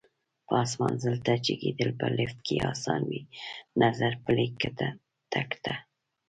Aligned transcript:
پاس 0.47 0.71
منزل 0.81 1.15
ته 1.25 1.33
جګېدل 1.45 1.89
په 1.99 2.07
لېفټ 2.17 2.37
کې 2.47 2.55
اسان 2.71 3.01
وي، 3.09 3.21
نظر 3.81 4.11
پلي 4.25 4.47
تګ 5.33 5.49
ته. 5.65 5.73